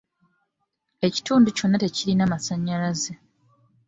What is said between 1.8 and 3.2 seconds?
tekirina masannyalaze.